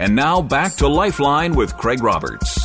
[0.00, 2.58] And now back to Lifeline with Craig Roberts.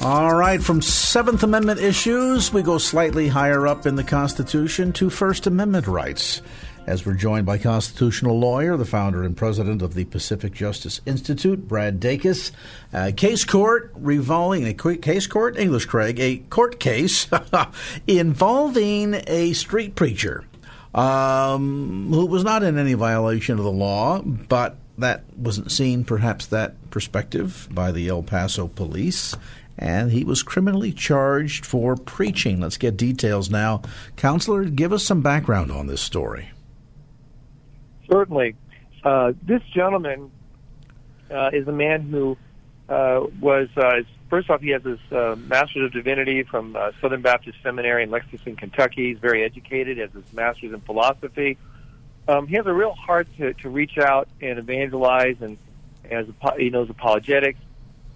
[0.00, 5.08] All right, from Seventh Amendment issues, we go slightly higher up in the Constitution to
[5.08, 6.42] First Amendment rights.
[6.84, 11.68] As we're joined by constitutional lawyer, the founder and president of the Pacific Justice Institute,
[11.68, 12.50] Brad Dacus.
[12.92, 17.28] Uh, case court revolving a case court English, Craig, a court case
[18.08, 20.44] involving a street preacher
[20.94, 26.46] um, who was not in any violation of the law, but that wasn't seen, perhaps,
[26.46, 29.34] that perspective by the El Paso police.
[29.78, 32.60] And he was criminally charged for preaching.
[32.60, 33.82] Let's get details now.
[34.16, 36.50] Counselor, give us some background on this story.
[38.10, 38.56] Certainly.
[39.02, 40.30] Uh, this gentleman
[41.30, 42.36] uh, is a man who
[42.90, 47.22] uh, was, uh, first off, he has his uh, Master's of Divinity from uh, Southern
[47.22, 49.10] Baptist Seminary in Lexington, Kentucky.
[49.10, 51.56] He's very educated, has his Master's in Philosophy.
[52.26, 55.56] Um, he has a real heart to, to reach out and evangelize, and
[56.10, 56.26] as
[56.58, 57.60] he knows apologetics.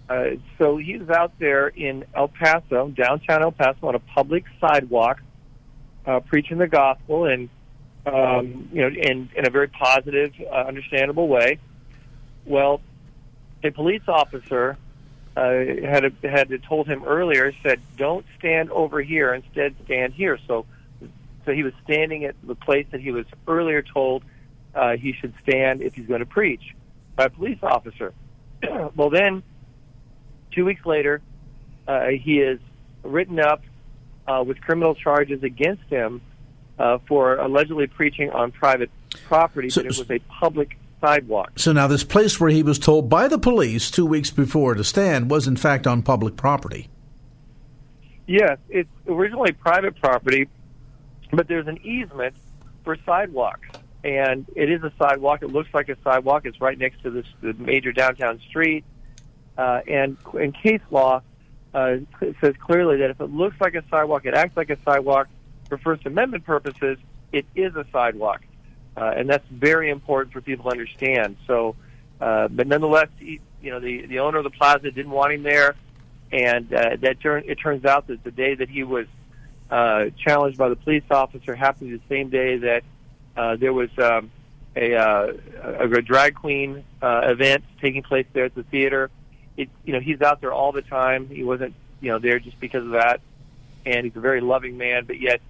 [0.08, 4.44] Uh, so he was out there in El Paso, downtown El Paso, on a public
[4.60, 5.22] sidewalk,
[6.04, 7.48] uh, preaching the gospel, and
[8.06, 11.58] um, you know, in in a very positive, uh, understandable way.
[12.44, 12.82] Well,
[13.64, 14.76] a police officer
[15.36, 15.42] uh,
[15.82, 19.34] had a, had told him earlier said, "Don't stand over here.
[19.34, 20.66] Instead, stand here." So,
[21.44, 24.22] so he was standing at the place that he was earlier told
[24.74, 26.74] uh, he should stand if he's going to preach
[27.16, 28.12] by a police officer.
[28.94, 29.42] well, then,
[30.52, 31.20] two weeks later,
[31.88, 32.60] uh, he is
[33.02, 33.62] written up
[34.26, 36.22] uh, with criminal charges against him
[36.78, 38.90] uh, for allegedly preaching on private
[39.26, 41.52] property, so, but it was a public sidewalk.
[41.56, 44.84] So now, this place where he was told by the police two weeks before to
[44.84, 46.88] stand was in fact on public property.
[48.26, 50.48] Yes, it's originally private property,
[51.30, 52.34] but there's an easement
[52.82, 53.68] for sidewalks,
[54.02, 55.42] and it is a sidewalk.
[55.42, 56.46] It looks like a sidewalk.
[56.46, 58.84] It's right next to this the major downtown street,
[59.58, 61.20] uh, and in case law
[61.74, 61.96] uh,
[62.40, 65.28] says clearly that if it looks like a sidewalk, it acts like a sidewalk
[65.68, 66.98] for First Amendment purposes,
[67.32, 68.40] it is a sidewalk.
[68.96, 71.36] Uh, and that's very important for people to understand.
[71.46, 71.76] So,
[72.20, 75.42] uh, but nonetheless, he, you know, the, the owner of the plaza didn't want him
[75.42, 75.74] there.
[76.30, 79.06] And uh, that turn, it turns out that the day that he was
[79.70, 82.82] uh, challenged by the police officer happened the same day that
[83.36, 84.30] uh, there was um,
[84.76, 85.32] a, uh,
[85.62, 89.10] a, a drag queen uh, event taking place there at the theater.
[89.56, 91.28] It, you know, he's out there all the time.
[91.28, 93.20] He wasn't, you know, there just because of that.
[93.86, 95.40] And he's a very loving man, but yet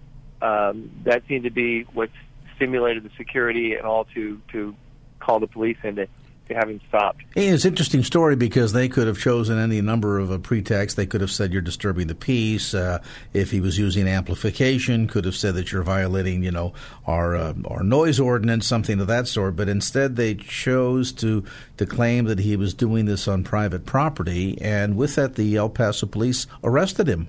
[0.43, 2.11] um, that seemed to be what
[2.57, 4.75] stimulated the security and all to to
[5.21, 6.07] call the police in to,
[6.49, 7.23] to have him stopped.
[7.35, 10.97] It's an interesting story because they could have chosen any number of a pretext.
[10.97, 12.75] They could have said you're disturbing the peace.
[12.75, 16.75] Uh, if he was using amplification, could have said that you're violating, you know,
[17.07, 19.57] our uh, our noise ordinance, something of that sort.
[19.57, 21.45] But instead, they chose to
[21.79, 25.71] to claim that he was doing this on private property, and with that, the El
[25.71, 27.29] Paso police arrested him.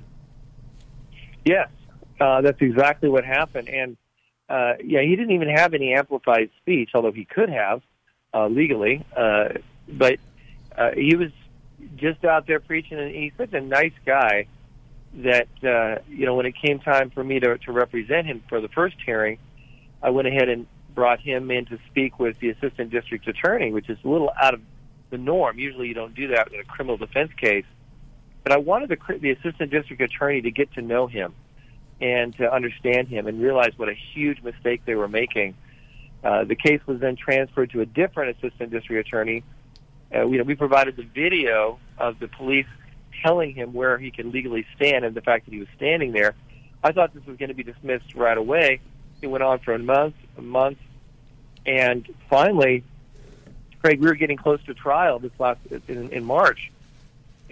[1.45, 1.69] Yes,
[2.19, 3.69] uh, that's exactly what happened.
[3.69, 3.97] And
[4.49, 7.81] uh, yeah, he didn't even have any amplified speech, although he could have
[8.33, 9.03] uh, legally.
[9.15, 9.49] Uh,
[9.87, 10.19] but
[10.77, 11.31] uh, he was
[11.95, 14.47] just out there preaching, and he's such a nice guy
[15.17, 18.61] that uh, you know when it came time for me to, to represent him for
[18.61, 19.39] the first hearing,
[20.03, 23.89] I went ahead and brought him in to speak with the assistant district attorney, which
[23.89, 24.61] is a little out of
[25.09, 25.57] the norm.
[25.57, 27.65] Usually, you don't do that in a criminal defense case.
[28.43, 31.33] But I wanted the, the assistant district attorney to get to know him
[32.01, 35.55] and to understand him and realize what a huge mistake they were making.
[36.23, 39.43] Uh, the case was then transferred to a different assistant district attorney.
[40.13, 42.67] Uh, we, we provided the video of the police
[43.23, 46.33] telling him where he could legally stand and the fact that he was standing there.
[46.83, 48.81] I thought this was going to be dismissed right away.
[49.21, 50.77] It went on for a month, a month,
[51.65, 52.83] and finally,
[53.81, 56.71] Craig, we were getting close to trial this last in, in March,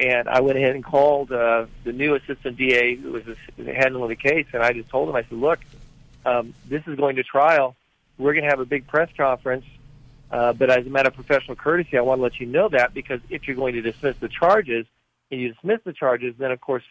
[0.04, 3.24] and I went ahead and called uh, the new assistant DA who was
[3.58, 5.60] handling the case, and I just told him, I said, look,
[6.26, 7.76] um, this is going to trial.
[8.18, 9.66] We're going to have a big press conference,
[10.30, 12.94] uh, but as a matter of professional courtesy, I want to let you know that
[12.94, 14.86] because if you're going to dismiss the charges
[15.32, 16.84] and you dismiss the charges, then of course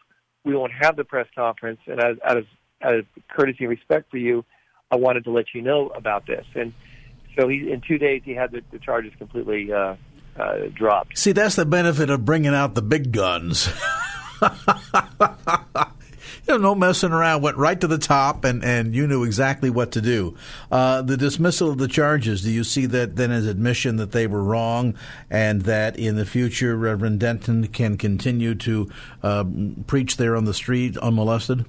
[0.45, 1.81] we won't have the press conference.
[1.87, 2.47] And out of
[2.83, 4.45] out of courtesy and respect for you,
[4.91, 6.45] I wanted to let you know about this.
[6.55, 6.73] And
[7.37, 9.97] so he, in two days, he had the, the charges completely uh,
[10.37, 11.19] uh, dropped.
[11.19, 13.69] See, that's the benefit of bringing out the big guns.
[14.43, 14.49] you
[16.49, 17.43] know, no messing around.
[17.43, 20.37] Went right to the top, and, and you knew exactly what to do.
[20.71, 22.43] Uh, the dismissal of the charges.
[22.43, 24.97] Do you see that then as admission that they were wrong,
[25.31, 28.91] and that in the future Reverend Denton can continue to
[29.23, 29.45] uh,
[29.87, 31.65] preach there on the street unmolested?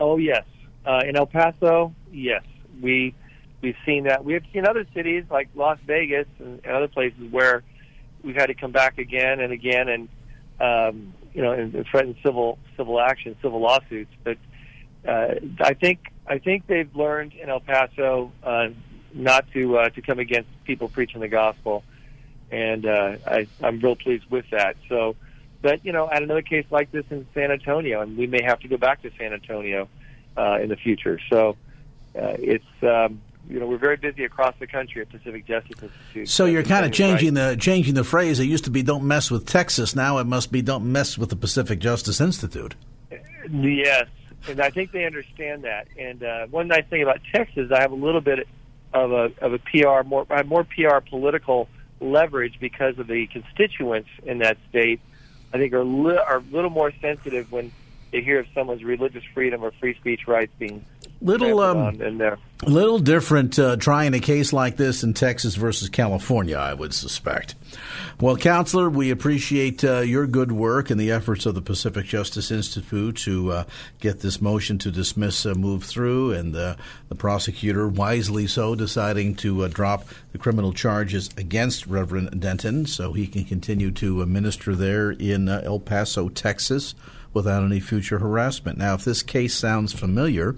[0.00, 0.44] Oh yes,
[0.84, 2.42] uh, in El Paso, yes,
[2.82, 3.14] we
[3.64, 4.24] we've seen that.
[4.24, 7.64] We have seen other cities like Las Vegas and, and other places where
[8.22, 10.08] we've had to come back again and again and
[10.60, 14.12] um, you know and, and threaten civil civil action, civil lawsuits.
[14.22, 14.36] But
[15.08, 18.68] uh, I think I think they've learned in El Paso uh,
[19.14, 21.82] not to uh, to come against people preaching the gospel,
[22.50, 24.76] and uh, I, I'm real pleased with that.
[24.90, 25.16] So,
[25.62, 28.60] but you know, at another case like this in San Antonio, and we may have
[28.60, 29.88] to go back to San Antonio
[30.36, 31.18] uh, in the future.
[31.30, 31.56] So,
[32.14, 36.28] uh, it's um, you know we're very busy across the country at Pacific Justice Institute.
[36.28, 37.56] So you're kind of changing rights.
[37.56, 38.40] the changing the phrase.
[38.40, 41.30] It used to be "Don't mess with Texas." Now it must be "Don't mess with
[41.30, 42.74] the Pacific Justice Institute."
[43.50, 44.06] Yes,
[44.48, 45.88] and I think they understand that.
[45.98, 48.46] And uh, one nice thing about Texas, I have a little bit
[48.92, 51.68] of a of a PR more I have more PR political
[52.00, 55.00] leverage because of the constituents in that state.
[55.52, 57.72] I think are li- are a little more sensitive when
[58.10, 60.84] they hear of someone's religious freedom or free speech rights being
[61.20, 62.38] Little, um, in there.
[62.66, 67.54] Little different uh, trying a case like this in Texas versus California, I would suspect.
[68.20, 72.50] Well, Counselor, we appreciate uh, your good work and the efforts of the Pacific Justice
[72.50, 73.64] Institute to uh,
[74.00, 76.76] get this motion to dismiss uh, move through, and uh,
[77.08, 83.12] the prosecutor, wisely so, deciding to uh, drop the criminal charges against Reverend Denton so
[83.12, 86.94] he can continue to uh, minister there in uh, El Paso, Texas,
[87.32, 88.78] without any future harassment.
[88.78, 90.54] Now, if this case sounds familiar,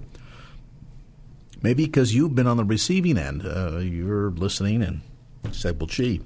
[1.61, 5.01] Maybe because you've been on the receiving end, uh, you're listening and
[5.51, 6.21] said, "Well, gee,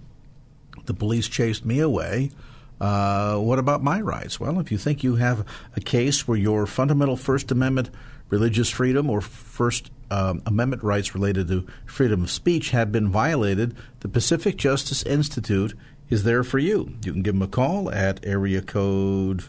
[0.85, 2.31] the police chased me away.
[2.79, 5.45] Uh, what about my rights?" Well, if you think you have
[5.75, 7.89] a case where your fundamental First Amendment
[8.29, 13.75] religious freedom or First um, Amendment rights related to freedom of speech have been violated,
[13.99, 15.73] the Pacific Justice Institute
[16.09, 16.93] is there for you.
[17.05, 19.43] You can give them a call at area code.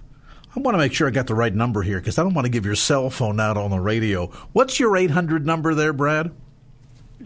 [0.54, 2.44] I want to make sure I got the right number here because I don't want
[2.44, 4.26] to give your cell phone out on the radio.
[4.52, 6.30] What's your 800 number there, Brad?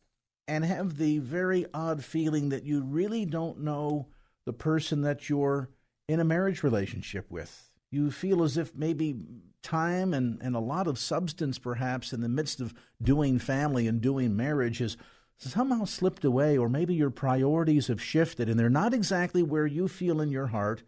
[0.50, 4.08] and have the very odd feeling that you really don't know
[4.48, 5.70] the person that you're
[6.08, 7.70] in a marriage relationship with.
[7.92, 9.16] You feel as if maybe
[9.62, 14.02] time and, and a lot of substance, perhaps, in the midst of doing family and
[14.02, 14.98] doing marriage has
[15.38, 19.88] somehow slipped away, or maybe your priorities have shifted and they're not exactly where you
[19.88, 20.82] feel in your heart.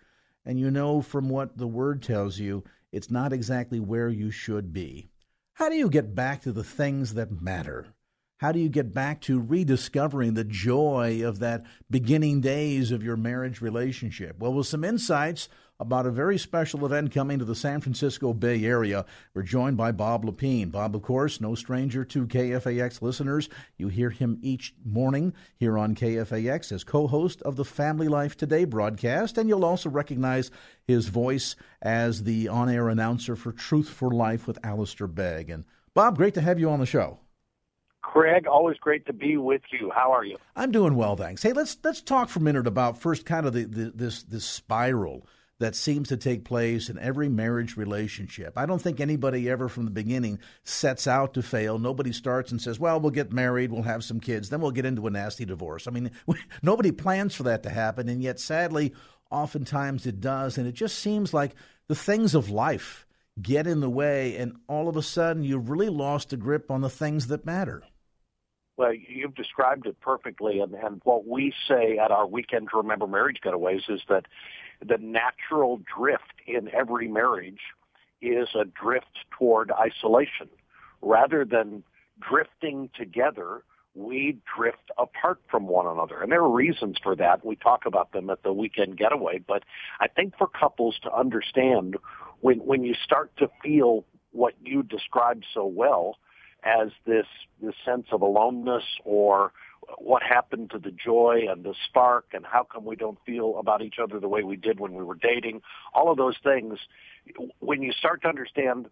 [0.43, 4.73] And you know from what the word tells you, it's not exactly where you should
[4.73, 5.11] be.
[5.53, 7.93] How do you get back to the things that matter?
[8.41, 13.15] How do you get back to rediscovering the joy of that beginning days of your
[13.15, 14.39] marriage relationship?
[14.39, 15.48] Well, with some insights
[15.79, 19.05] about a very special event coming to the San Francisco Bay Area.
[19.36, 20.71] We're joined by Bob Lepine.
[20.71, 23.48] Bob, of course, no stranger to KFAX listeners.
[23.77, 28.38] You hear him each morning here on KFAX as co host of the Family Life
[28.38, 30.50] Today broadcast, and you'll also recognize
[30.83, 35.51] his voice as the on air announcer for Truth for Life with Alistair Begg.
[35.51, 37.19] And Bob, great to have you on the show.
[38.01, 39.91] Craig, always great to be with you.
[39.93, 40.38] How are you?
[40.55, 41.43] I'm doing well, thanks.
[41.43, 44.46] Hey, let's let's talk for a minute about first kind of the, the this this
[44.46, 45.27] spiral
[45.62, 48.53] that seems to take place in every marriage relationship.
[48.58, 51.77] I don't think anybody ever from the beginning sets out to fail.
[51.77, 54.86] Nobody starts and says, well, we'll get married, we'll have some kids, then we'll get
[54.88, 55.88] into a nasty divorce.
[55.88, 56.10] I mean,
[56.63, 58.91] nobody plans for that to happen, and yet sadly,
[59.29, 60.58] oftentimes it does.
[60.58, 61.53] And it just seems like
[61.88, 63.05] the things of life
[63.39, 66.81] get in the way, and all of a sudden you've really lost a grip on
[66.81, 67.84] the things that matter.
[68.77, 73.05] Well, you've described it perfectly, and, and what we say at our Weekend to Remember
[73.05, 74.25] Marriage Getaways is that
[74.85, 77.59] the natural drift in every marriage
[78.21, 80.49] is a drift toward isolation.
[81.01, 81.83] Rather than
[82.19, 83.63] drifting together,
[83.93, 86.21] we drift apart from one another.
[86.21, 87.45] And there are reasons for that.
[87.45, 89.39] We talk about them at the weekend getaway.
[89.45, 89.63] But
[89.99, 91.97] I think for couples to understand
[92.39, 96.17] when, when you start to feel what you described so well
[96.63, 97.25] as this,
[97.61, 99.51] this sense of aloneness or
[99.97, 103.81] what happened to the joy and the spark and how come we don't feel about
[103.81, 105.61] each other the way we did when we were dating.
[105.93, 106.79] All of those things,
[107.59, 108.87] when you start to understand,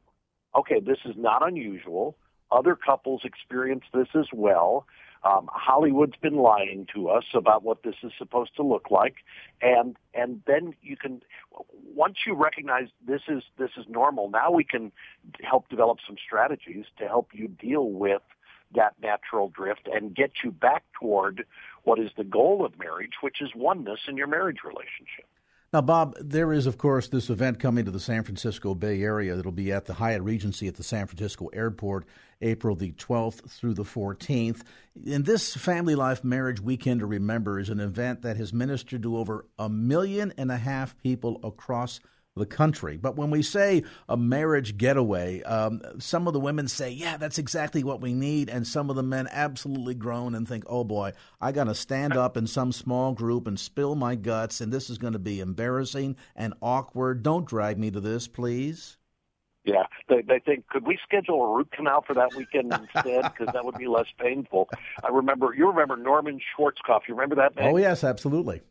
[0.56, 2.18] okay, this is not unusual.
[2.52, 4.88] Other couples experience this as well.
[5.24, 9.16] Um, Hollywood's been lying to us about what this is supposed to look like,
[9.62, 11.22] and and then you can
[11.94, 14.30] once you recognize this is this is normal.
[14.30, 14.92] Now we can
[15.42, 18.22] help develop some strategies to help you deal with
[18.76, 21.46] that natural drift and get you back toward
[21.84, 25.26] what is the goal of marriage, which is oneness in your marriage relationship.
[25.72, 29.36] Now, Bob, there is, of course, this event coming to the San Francisco Bay Area
[29.36, 32.06] that'll be at the Hyatt Regency at the San Francisco Airport,
[32.42, 34.64] April the 12th through the 14th.
[35.08, 39.18] And this Family Life Marriage Weekend to Remember is an event that has ministered to
[39.18, 42.00] over a million and a half people across
[42.40, 42.98] the country.
[42.98, 47.38] But when we say a marriage getaway, um, some of the women say, yeah, that's
[47.38, 48.50] exactly what we need.
[48.50, 52.18] And some of the men absolutely groan and think, oh boy, I got to stand
[52.18, 55.40] up in some small group and spill my guts, and this is going to be
[55.40, 57.22] embarrassing and awkward.
[57.22, 58.98] Don't drag me to this, please.
[59.66, 63.24] Yeah, they, they think, could we schedule a root canal for that weekend instead?
[63.24, 64.70] Because that would be less painful.
[65.04, 67.02] I remember, you remember Norman Schwarzkopf.
[67.08, 67.74] You remember that name?
[67.74, 68.62] Oh, yes, absolutely.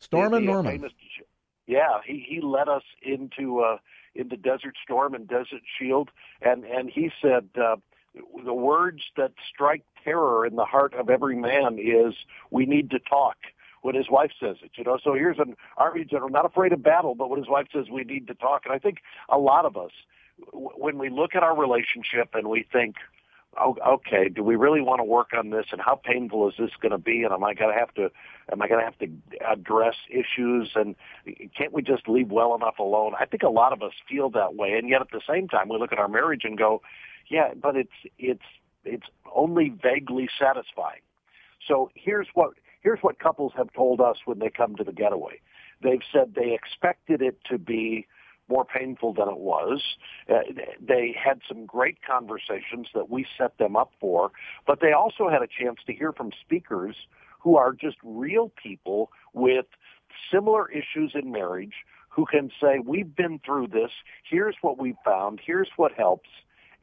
[0.00, 0.72] Stormin' Norman.
[0.72, 0.92] Famous,
[1.72, 3.78] yeah, he he led us into uh,
[4.14, 6.10] into Desert Storm and Desert Shield,
[6.42, 7.76] and and he said uh,
[8.44, 12.14] the words that strike terror in the heart of every man is
[12.50, 13.36] we need to talk
[13.80, 14.72] when his wife says it.
[14.74, 17.68] You know, so here's an army general not afraid of battle, but when his wife
[17.72, 18.98] says we need to talk, and I think
[19.30, 19.92] a lot of us
[20.52, 22.96] when we look at our relationship and we think
[23.60, 26.70] oh, okay, do we really want to work on this, and how painful is this
[26.80, 28.10] going to be, and am I going to have to,
[28.50, 29.08] am I going to have to
[29.50, 30.94] address issues, and
[31.56, 33.12] can't we just leave well enough alone?
[33.18, 35.68] I think a lot of us feel that way, and yet at the same time,
[35.68, 36.82] we look at our marriage and go,
[37.28, 38.42] yeah, but it's it's
[38.84, 41.00] it's only vaguely satisfying.
[41.66, 45.40] So here's what here's what couples have told us when they come to the getaway.
[45.82, 48.06] They've said they expected it to be
[48.52, 49.78] more painful than it was.
[50.28, 50.40] Uh,
[50.80, 54.30] they had some great conversations that we set them up for,
[54.66, 56.96] but they also had a chance to hear from speakers
[57.40, 59.66] who are just real people with
[60.32, 61.76] similar issues in marriage
[62.14, 63.90] who can say, we've been through this.
[64.30, 65.40] Here's what we found.
[65.44, 66.28] Here's what helps.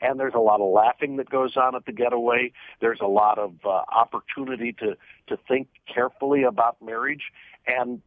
[0.01, 2.51] And there's a lot of laughing that goes on at the getaway.
[2.81, 4.95] There's a lot of uh, opportunity to,
[5.27, 7.25] to think carefully about marriage.
[7.67, 8.01] And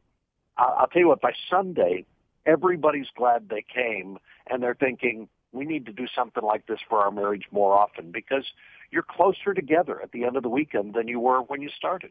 [0.56, 2.04] I'll tell you what, by Sunday,
[2.46, 4.18] everybody's glad they came
[4.48, 8.10] and they're thinking we need to do something like this for our marriage more often
[8.10, 8.44] because
[8.90, 12.10] you're closer together at the end of the weekend than you were when you started.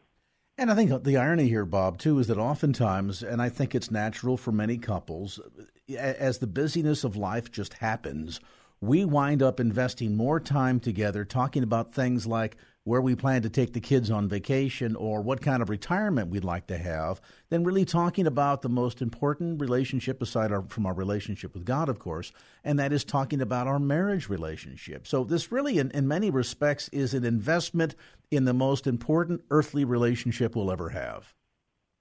[0.58, 3.90] And I think the irony here, Bob, too, is that oftentimes, and I think it's
[3.90, 5.40] natural for many couples,
[5.98, 8.40] as the busyness of life just happens,
[8.80, 13.50] we wind up investing more time together talking about things like where we plan to
[13.50, 17.64] take the kids on vacation or what kind of retirement we'd like to have than
[17.64, 22.00] really talking about the most important relationship aside our, from our relationship with God, of
[22.00, 22.32] course,
[22.64, 25.06] and that is talking about our marriage relationship.
[25.06, 27.96] So, this really, in, in many respects, is an investment
[28.32, 31.36] in the most important earthly relationship we'll ever have.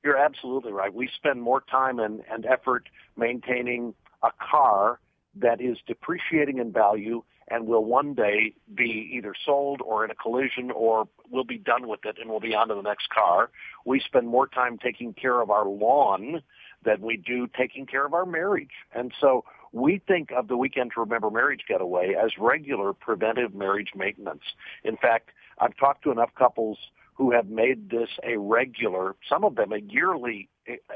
[0.03, 0.93] You're absolutely right.
[0.93, 4.99] We spend more time and, and effort maintaining a car
[5.35, 10.15] that is depreciating in value and will one day be either sold or in a
[10.15, 13.51] collision or we'll be done with it and we'll be on to the next car.
[13.85, 16.43] We spend more time taking care of our lawn
[16.85, 18.71] than we do taking care of our marriage.
[18.95, 23.91] And so we think of the weekend to remember marriage getaway as regular preventive marriage
[23.95, 24.43] maintenance.
[24.85, 26.79] In fact, I've talked to enough couples
[27.21, 30.49] who have made this a regular, some of them a yearly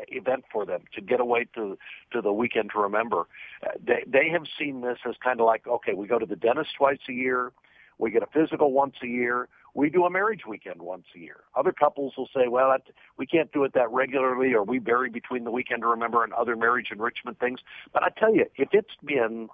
[0.09, 1.77] event for them to get away to
[2.13, 3.27] to the weekend to remember.
[3.63, 6.35] Uh, they they have seen this as kind of like okay, we go to the
[6.35, 7.53] dentist twice a year,
[7.99, 11.41] we get a physical once a year, we do a marriage weekend once a year.
[11.55, 15.11] Other couples will say, well, that, we can't do it that regularly, or we vary
[15.11, 17.61] between the weekend to remember and other marriage enrichment things.
[17.93, 19.51] But I tell you, if it's been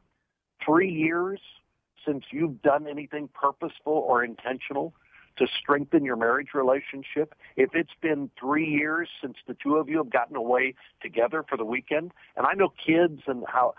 [0.65, 1.41] three years
[2.07, 4.95] since you've done anything purposeful or intentional
[5.37, 7.35] to strengthen your marriage relationship.
[7.57, 11.57] If it's been three years since the two of you have gotten away together for
[11.57, 13.75] the weekend, and I know kids and how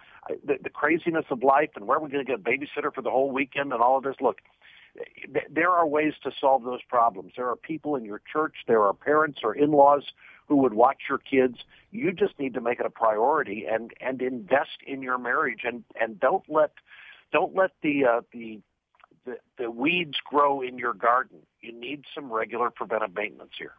[0.46, 3.02] the, the craziness of life and where are we're going to get a babysitter for
[3.02, 4.16] the whole weekend and all of this.
[4.22, 4.42] Look,
[5.50, 7.34] there are ways to solve those problems.
[7.38, 10.04] There are people in your church, there are parents or in-laws
[10.48, 11.60] who would watch your kids.
[11.92, 15.84] You just need to make it a priority and and invest in your marriage and
[16.00, 16.72] and don't let
[17.32, 18.60] don't let the uh, the
[19.26, 21.40] the, the weeds grow in your garden.
[21.62, 23.74] You need some regular preventive maintenance here.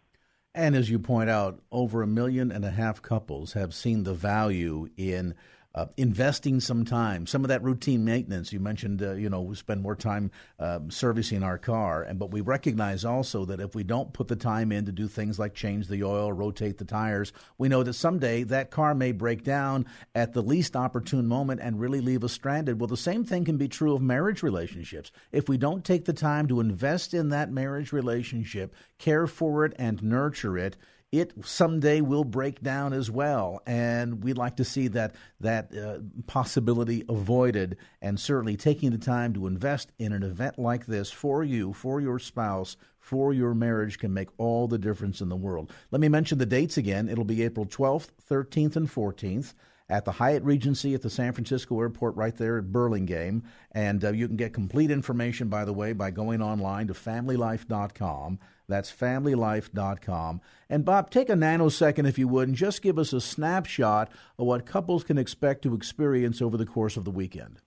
[0.54, 4.14] And as you point out, over a million and a half couples have seen the
[4.14, 5.34] value in
[5.74, 8.52] uh, investing some time, some of that routine maintenance.
[8.52, 12.30] You mentioned, uh, you know, we spend more time uh, servicing our car, and but
[12.30, 15.54] we recognize also that if we don't put the time in to do things like
[15.54, 19.86] change the oil, rotate the tires, we know that someday that car may break down
[20.14, 22.78] at the least opportune moment and really leave us stranded.
[22.78, 25.10] Well, the same thing can be true of marriage relationships.
[25.30, 29.74] If we don't take the time to invest in that marriage relationship, care for it,
[29.78, 30.76] and nurture it,
[31.12, 33.60] it someday will break down as well.
[33.66, 37.76] And we'd like to see that that uh, possibility avoided.
[38.00, 42.00] And certainly taking the time to invest in an event like this for you, for
[42.00, 45.70] your spouse, for your marriage can make all the difference in the world.
[45.90, 47.08] Let me mention the dates again.
[47.08, 49.52] It'll be April 12th, 13th, and 14th
[49.90, 53.42] at the Hyatt Regency at the San Francisco Airport, right there at Burlingame.
[53.72, 58.38] And uh, you can get complete information, by the way, by going online to familylife.com.
[58.68, 60.40] That's familylife.com.
[60.68, 64.46] And Bob, take a nanosecond, if you would, and just give us a snapshot of
[64.46, 67.60] what couples can expect to experience over the course of the weekend.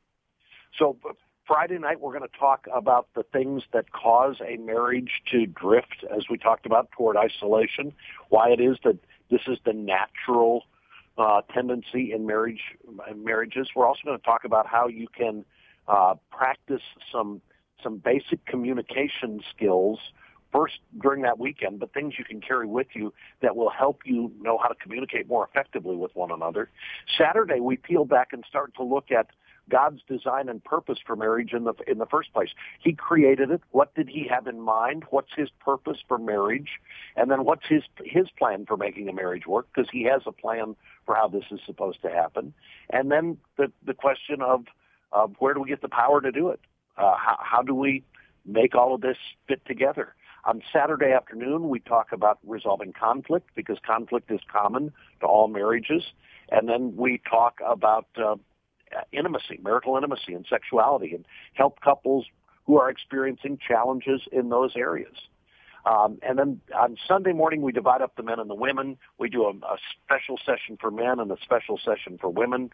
[0.77, 0.97] So,
[1.45, 6.03] Friday night, we're going to talk about the things that cause a marriage to drift,
[6.15, 7.93] as we talked about, toward isolation,
[8.29, 8.97] why it is that
[9.29, 10.63] this is the natural
[11.17, 12.61] uh, tendency in marriage
[13.09, 13.69] in marriages.
[13.75, 15.45] We're also going to talk about how you can
[15.87, 16.81] uh, practice
[17.11, 17.41] some
[17.83, 19.99] some basic communication skills
[20.51, 24.31] first during that weekend, but things you can carry with you that will help you
[24.39, 26.69] know how to communicate more effectively with one another.
[27.17, 29.27] Saturday, we peel back and start to look at
[29.69, 32.49] God's design and purpose for marriage in the in the first place.
[32.79, 33.61] He created it.
[33.71, 35.05] What did he have in mind?
[35.09, 36.69] What's his purpose for marriage?
[37.15, 40.31] And then what's his his plan for making a marriage work because he has a
[40.31, 42.53] plan for how this is supposed to happen.
[42.89, 44.65] And then the the question of
[45.11, 46.59] of where do we get the power to do it?
[46.97, 48.03] Uh, how, how do we
[48.45, 50.13] make all of this fit together?
[50.45, 56.03] On Saturday afternoon, we talk about resolving conflict because conflict is common to all marriages.
[56.49, 58.35] And then we talk about uh,
[59.11, 62.27] intimacy, marital intimacy, and sexuality, and help couples
[62.65, 65.15] who are experiencing challenges in those areas.
[65.85, 68.97] Um, and then on Sunday morning, we divide up the men and the women.
[69.17, 72.71] We do a, a special session for men and a special session for women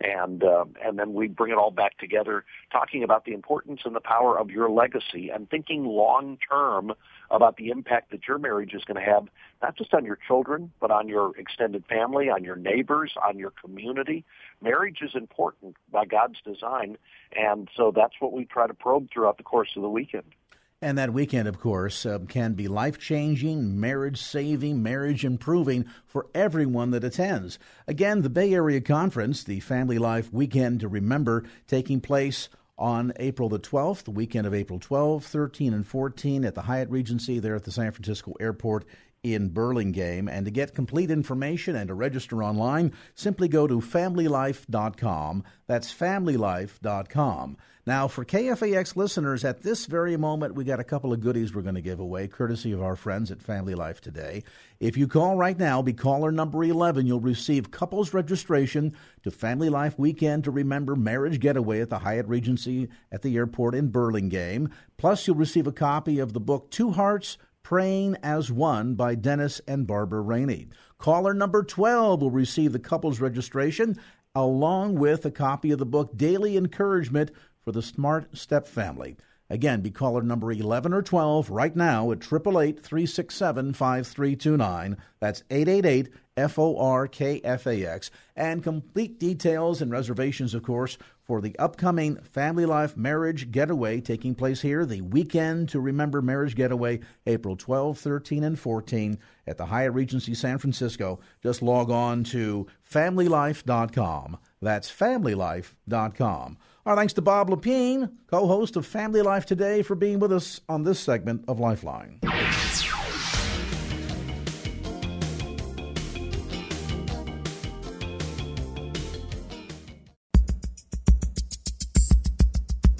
[0.00, 3.94] and uh, and then we bring it all back together, talking about the importance and
[3.94, 6.92] the power of your legacy, and thinking long term
[7.30, 9.28] about the impact that your marriage is going to have,
[9.62, 13.50] not just on your children, but on your extended family, on your neighbors, on your
[13.50, 14.24] community.
[14.60, 16.96] Marriage is important by God's design,
[17.36, 20.34] and so that's what we try to probe throughout the course of the weekend.
[20.84, 26.26] And that weekend, of course, uh, can be life changing, marriage saving, marriage improving for
[26.34, 27.58] everyone that attends.
[27.88, 33.48] Again, the Bay Area Conference, the Family Life Weekend to Remember, taking place on April
[33.48, 37.56] the 12th, the weekend of April 12, 13, and 14 at the Hyatt Regency there
[37.56, 38.84] at the San Francisco Airport
[39.24, 40.28] in Burlingame.
[40.28, 45.42] And to get complete information and to register online, simply go to familylife.com.
[45.66, 47.56] That's familylife.com.
[47.86, 51.60] Now, for KFAX listeners, at this very moment, we got a couple of goodies we're
[51.60, 54.42] going to give away, courtesy of our friends at Family Life today.
[54.80, 59.68] If you call right now, be caller number 11, you'll receive couples registration to Family
[59.68, 64.70] Life Weekend to Remember Marriage Getaway at the Hyatt Regency at the airport in Burlingame.
[64.96, 69.58] Plus, you'll receive a copy of the book Two Hearts, Praying as One by Dennis
[69.66, 70.68] and Barbara Rainey.
[70.98, 73.98] Caller number 12 will receive the couple's registration
[74.34, 77.30] along with a copy of the book Daily Encouragement
[77.64, 79.16] for the Smart Step Family.
[79.48, 84.98] Again, be caller number 11 or 12 right now at 888 367 5329.
[85.20, 88.10] That's 888 F O R K F A X.
[88.36, 94.34] And complete details and reservations, of course, for the upcoming Family Life Marriage Getaway taking
[94.34, 99.66] place here, the weekend to remember Marriage Getaway, April 12, 13, and 14 at the
[99.66, 101.20] Hyatt Regency San Francisco.
[101.42, 104.38] Just log on to familylife.com.
[104.60, 106.58] That's familylife.com.
[106.86, 110.60] Our thanks to Bob Lepine, co host of Family Life Today, for being with us
[110.68, 112.20] on this segment of Lifeline.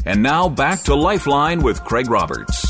[0.07, 2.67] And now back to Lifeline with Craig Roberts.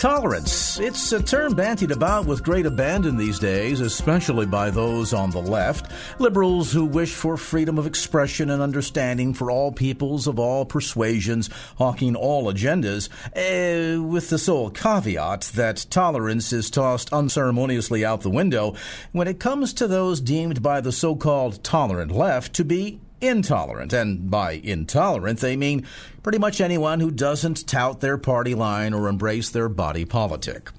[0.00, 0.80] Tolerance.
[0.80, 5.42] It's a term bantied about with great abandon these days, especially by those on the
[5.42, 5.92] left.
[6.18, 11.50] Liberals who wish for freedom of expression and understanding for all peoples of all persuasions,
[11.76, 18.30] hawking all agendas, uh, with the sole caveat that tolerance is tossed unceremoniously out the
[18.30, 18.74] window
[19.12, 23.92] when it comes to those deemed by the so called tolerant left to be intolerant.
[23.92, 25.86] And by intolerant, they mean
[26.22, 30.70] pretty much anyone who doesn't tout their party line or embrace their body politic.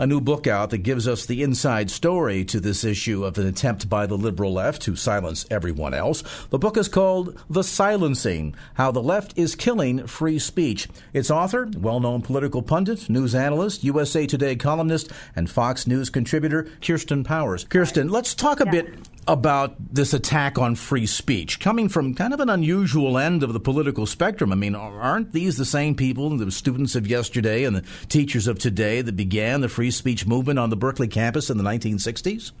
[0.00, 3.48] A new book out that gives us the inside story to this issue of an
[3.48, 6.22] attempt by the liberal left to silence everyone else.
[6.50, 10.86] The book is called The Silencing How the Left is Killing Free Speech.
[11.12, 16.68] Its author, well known political pundit, news analyst, USA Today columnist, and Fox News contributor,
[16.80, 17.64] Kirsten Powers.
[17.64, 18.70] Kirsten, let's talk a yeah.
[18.70, 18.94] bit
[19.28, 23.60] about this attack on free speech coming from kind of an unusual end of the
[23.60, 24.50] political spectrum.
[24.50, 28.58] I mean, aren't these the same people, the students of yesterday and the teachers of
[28.58, 32.52] today, that began the free speech movement on the Berkeley campus in the 1960s?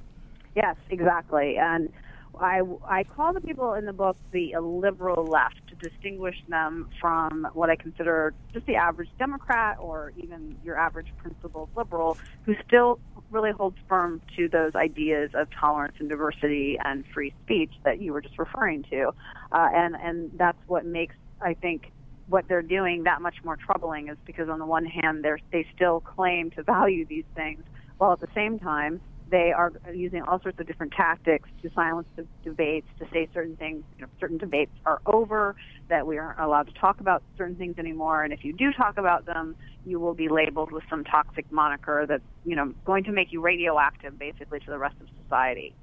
[0.54, 1.56] Yes, exactly.
[1.56, 1.90] And
[2.38, 7.48] I, I call the people in the book the liberal left to distinguish them from
[7.54, 13.00] what I consider just the average Democrat or even your average principled liberal who still
[13.30, 18.12] really holds firm to those ideas of tolerance and diversity and free speech that you
[18.12, 19.10] were just referring to.
[19.52, 21.92] Uh, and, and that's what makes, I think,
[22.28, 25.66] what they're doing that much more troubling is because on the one hand, they're, they
[25.74, 27.62] still claim to value these things,
[27.98, 32.08] while at the same time, they are using all sorts of different tactics to silence
[32.16, 35.54] the debates, to say certain things, you know, certain debates are over,
[35.88, 38.98] that we aren't allowed to talk about certain things anymore, and if you do talk
[38.98, 43.12] about them, you will be labeled with some toxic moniker that's, you know, going to
[43.12, 45.74] make you radioactive basically to the rest of society.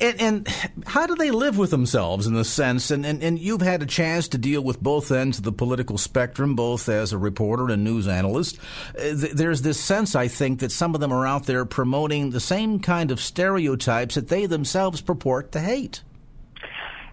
[0.00, 0.48] And, and,
[0.86, 2.90] how do they live with themselves in the sense?
[2.90, 5.98] And, and, and you've had a chance to deal with both ends of the political
[5.98, 8.58] spectrum, both as a reporter and news analyst.
[8.98, 12.40] Uh, there's this sense, I think, that some of them are out there promoting the
[12.40, 16.02] same kind of stereotypes that they themselves purport to hate.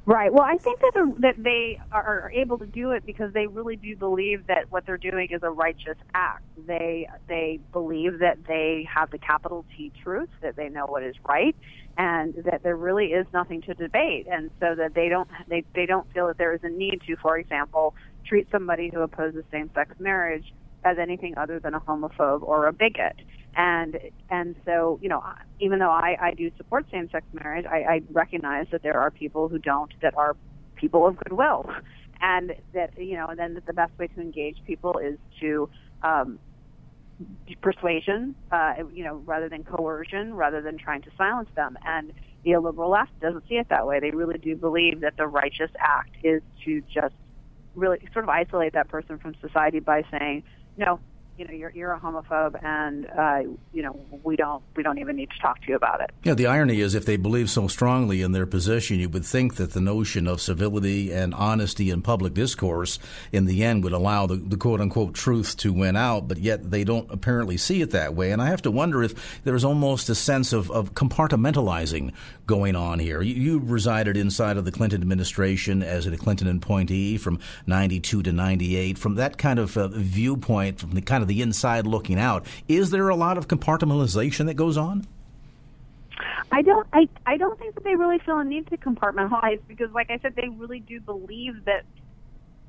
[0.07, 0.31] Right.
[0.31, 3.93] Well, I think that that they are able to do it because they really do
[3.97, 6.45] believe that what they're doing is a righteous act.
[6.65, 11.15] They they believe that they have the capital T truth, that they know what is
[11.27, 11.53] right,
[11.97, 15.85] and that there really is nothing to debate, and so that they don't they they
[15.85, 19.95] don't feel that there is a need to, for example, treat somebody who opposes same-sex
[19.99, 20.53] marriage
[20.85, 23.15] as anything other than a homophobe or a bigot.
[23.55, 23.97] And
[24.29, 25.23] and so you know
[25.59, 29.49] even though I, I do support same-sex marriage, I, I recognize that there are people
[29.49, 30.35] who don't that are
[30.75, 31.67] people of goodwill,
[32.21, 35.67] and that you know and then that the best way to engage people is to
[36.03, 36.37] um,
[37.61, 41.77] persuasion, uh, you know, rather than coercion, rather than trying to silence them.
[41.85, 43.99] And the liberal left doesn't see it that way.
[43.99, 47.15] They really do believe that the righteous act is to just
[47.75, 50.43] really sort of isolate that person from society by saying,
[50.77, 50.99] no,
[51.37, 53.41] you know you're you're a homophobe and uh,
[53.73, 56.09] you know we don't we don't even need to talk to you about it.
[56.23, 59.55] Yeah, the irony is if they believe so strongly in their position, you would think
[59.55, 62.99] that the notion of civility and honesty in public discourse
[63.31, 66.71] in the end would allow the, the quote unquote truth to win out, but yet
[66.71, 68.31] they don't apparently see it that way.
[68.31, 72.13] And I have to wonder if there's almost a sense of, of compartmentalizing
[72.47, 73.21] going on here.
[73.21, 78.31] You, you resided inside of the Clinton administration as a Clinton appointee from 92 to
[78.31, 78.97] 98.
[78.97, 82.45] From that kind of uh, viewpoint, from the kind of the inside looking out.
[82.67, 85.05] Is there a lot of compartmentalization that goes on?
[86.51, 86.87] I don't.
[86.93, 90.17] I I don't think that they really feel a need to compartmentalize because, like I
[90.19, 91.83] said, they really do believe that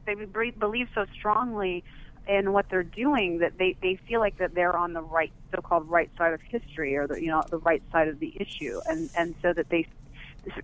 [0.05, 0.15] they
[0.51, 1.85] believe so strongly
[2.29, 5.89] in what they're doing that they they feel like that they're on the right so-called
[5.89, 9.11] right side of history or the you know the right side of the issue and
[9.15, 9.87] and so that they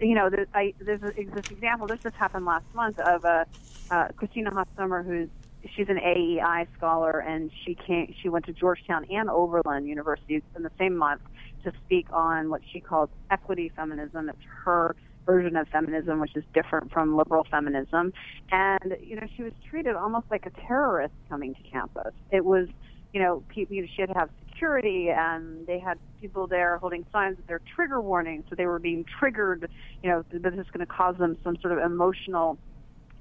[0.00, 3.46] you know there's, I, there's this example this just happened last month of a
[3.90, 4.68] uh, Christina Hoff
[5.04, 5.28] who's
[5.76, 8.12] she's an AEI scholar, and she came.
[8.22, 11.22] She went to Georgetown and Oberlin University in the same month
[11.64, 14.28] to speak on what she calls equity feminism.
[14.28, 18.12] It's her version of feminism, which is different from liberal feminism.
[18.50, 22.12] And, you know, she was treated almost like a terrorist coming to campus.
[22.30, 22.68] It was,
[23.12, 23.66] you know, she
[23.98, 28.44] had to have security and they had people there holding signs that they're trigger warnings.
[28.48, 29.68] So they were being triggered,
[30.02, 32.58] you know, that this is going to cause them some sort of emotional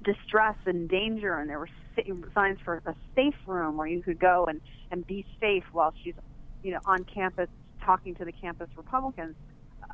[0.04, 1.38] distress and danger.
[1.38, 1.68] And there were
[2.34, 6.14] signs for a safe room where you could go and, and be safe while she's,
[6.62, 7.48] you know, on campus
[7.84, 9.36] talking to the campus Republicans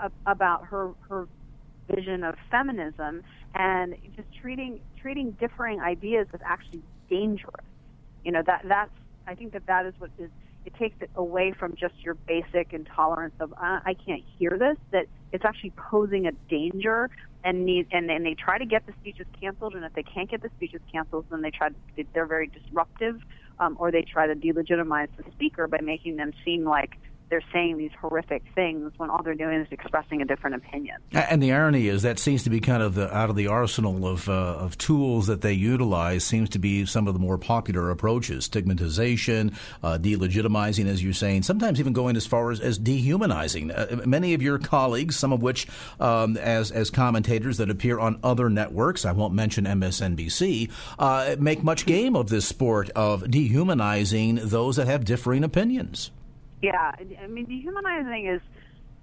[0.00, 1.28] uh, about her, her
[1.94, 3.22] vision of feminism
[3.54, 7.64] and just treating treating differing ideas as actually dangerous.
[8.24, 8.90] You know that that's
[9.26, 10.30] I think that that is what is
[10.66, 14.76] it takes it away from just your basic intolerance of uh, I can't hear this.
[14.92, 17.10] That it's actually posing a danger
[17.44, 19.74] and need and, and they try to get the speeches canceled.
[19.74, 23.20] And if they can't get the speeches canceled, then they try to, they're very disruptive,
[23.58, 26.96] um, or they try to delegitimize the speaker by making them seem like
[27.30, 30.96] they're saying these horrific things when all they're doing is expressing a different opinion.
[31.12, 34.06] And the irony is that seems to be kind of the, out of the arsenal
[34.06, 36.24] of uh, of tools that they utilize.
[36.24, 41.42] Seems to be some of the more popular approaches: stigmatization, uh, delegitimizing, as you're saying.
[41.42, 43.70] Sometimes even going as far as, as dehumanizing.
[43.70, 45.68] Uh, many of your colleagues, some of which
[46.00, 51.62] um, as as commentators that appear on other networks, I won't mention MSNBC, uh, make
[51.62, 56.10] much game of this sport of dehumanizing those that have differing opinions.
[56.62, 56.92] Yeah,
[57.22, 58.40] I mean, dehumanizing is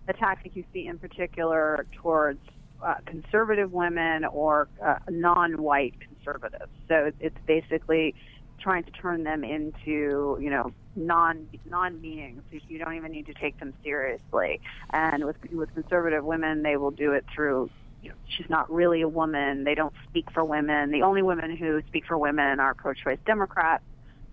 [0.08, 2.40] a tactic you see in particular towards
[2.84, 6.72] uh, conservative women or uh, non-white conservatives.
[6.88, 8.16] So it's basically
[8.60, 12.42] trying to turn them into, you know, non non beings.
[12.52, 14.62] You don't even need to take them seriously.
[14.92, 17.70] And with with conservative women, they will do it through.
[18.04, 19.64] You know, she's not really a woman.
[19.64, 20.92] They don't speak for women.
[20.92, 23.84] The only women who speak for women are pro-choice Democrats.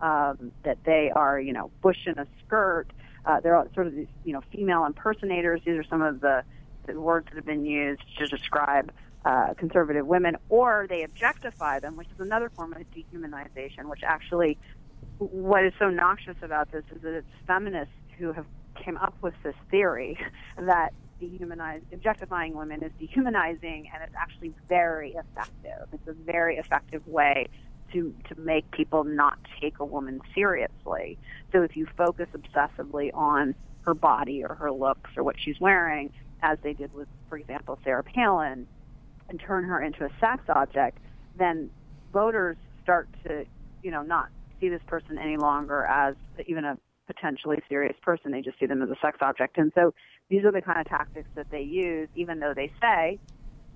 [0.00, 2.88] Um, that they are, you know, bush in a skirt
[3.26, 5.62] uh, they're all sort of these, you know, female impersonators.
[5.64, 6.44] These are some of the,
[6.86, 8.92] the words that have been used to describe
[9.24, 13.88] uh, conservative women, or they objectify them, which is another form of dehumanization.
[13.88, 14.58] Which actually,
[15.18, 19.34] what is so noxious about this is that it's feminists who have came up with
[19.42, 20.18] this theory
[20.58, 25.88] that dehumanize objectifying women is dehumanizing, and it's actually very effective.
[25.92, 27.48] It's a very effective way
[27.94, 31.18] to to make people not take a woman seriously.
[31.52, 36.12] So if you focus obsessively on her body or her looks or what she's wearing,
[36.42, 38.66] as they did with, for example, Sarah Palin,
[39.28, 40.98] and turn her into a sex object,
[41.38, 41.70] then
[42.12, 43.44] voters start to,
[43.82, 44.28] you know, not
[44.60, 46.14] see this person any longer as
[46.46, 46.76] even a
[47.06, 48.30] potentially serious person.
[48.30, 49.58] They just see them as a sex object.
[49.58, 49.94] And so
[50.28, 53.18] these are the kind of tactics that they use, even though they say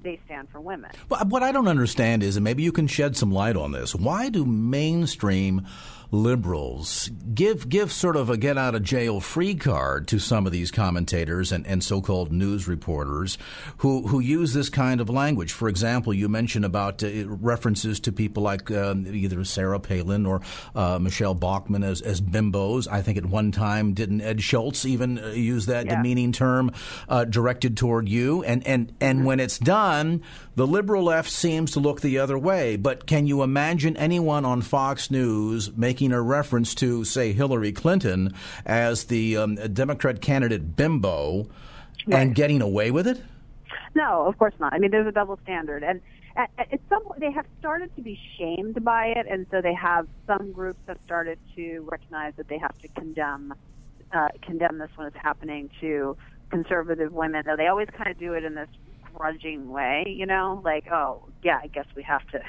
[0.03, 0.91] they stand for women.
[1.09, 3.95] Well, what I don't understand is, and maybe you can shed some light on this,
[3.95, 5.67] why do mainstream
[6.11, 10.53] liberals give give sort of a get out of jail free card to some of
[10.53, 13.37] these commentators and, and so called news reporters
[13.79, 15.53] who who use this kind of language.
[15.53, 20.41] For example, you mentioned about uh, references to people like um, either Sarah Palin or
[20.75, 22.89] uh, Michele Bachmann as, as bimbos.
[22.91, 25.97] I think at one time didn't Ed Schultz even uh, use that yeah.
[25.97, 26.73] demeaning term
[27.09, 28.43] uh, directed toward you?
[28.45, 29.27] And and and mm-hmm.
[29.27, 30.23] when it's done,
[30.55, 32.77] the liberal left seems to look the other way.
[32.77, 37.73] But can you imagine anyone on Fox News making making a reference to, say, Hillary
[37.73, 38.33] Clinton
[38.65, 41.49] as the um, Democrat candidate bimbo
[42.07, 42.21] right.
[42.21, 43.21] and getting away with it?
[43.97, 44.73] No, of course not.
[44.73, 46.01] I mean, there's a double standard, and
[46.37, 49.75] at, at some point they have started to be shamed by it, and so they
[49.75, 53.53] have some groups have started to recognize that they have to condemn
[54.13, 56.17] uh, condemn this when it's happening to
[56.49, 57.43] conservative women.
[57.45, 58.69] Though they always kind of do it in this
[59.17, 62.41] grudging way, you know, like, oh, yeah, I guess we have to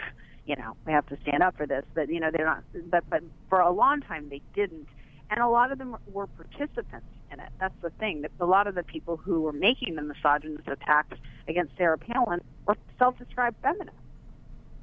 [0.49, 1.85] you know, we have to stand up for this.
[1.93, 2.63] But you know, they're not.
[2.89, 4.87] But but for a long time they didn't,
[5.29, 7.49] and a lot of them were participants in it.
[7.59, 8.23] That's the thing.
[8.23, 12.41] That a lot of the people who were making the misogynist attacks against Sarah Palin
[12.65, 13.99] were self-described feminists.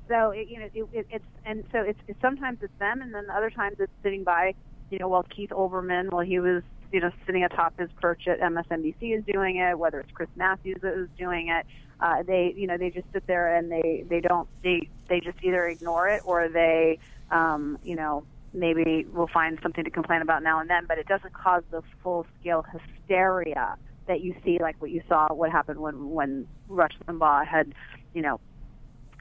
[0.08, 3.12] So it, you know, it, it, it's and so it's, it's sometimes it's them, and
[3.12, 4.54] then other times it's sitting by,
[4.90, 8.40] you know, while Keith Olbermann, while he was you know sitting atop his perch at
[8.40, 11.66] MSNBC is doing it, whether it's Chris Matthews that is doing it.
[11.98, 15.38] Uh, they you know they just sit there and they they don't they they just
[15.42, 16.98] either ignore it or they
[17.30, 21.06] um, you know maybe will find something to complain about now and then, but it
[21.06, 25.80] doesn't cause the full scale hysteria that you see, like what you saw, what happened
[25.80, 27.72] when when Rush Limbaugh had,
[28.14, 28.40] you know,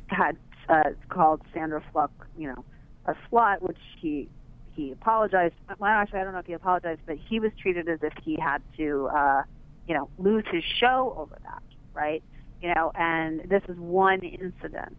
[0.08, 0.38] had
[0.70, 2.64] uh, called Sandra Fluke, you know,
[3.06, 4.30] a slut, which he
[4.76, 5.56] he apologized.
[5.80, 8.38] Well, actually, I don't know if he apologized, but he was treated as if he
[8.40, 9.44] had to, uh,
[9.88, 12.24] you know, lose his show over that, right?
[12.66, 14.98] you know, and this is one incident